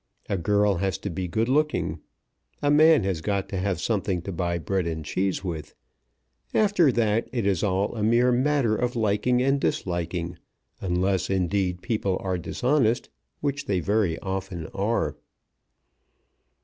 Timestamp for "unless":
10.79-11.29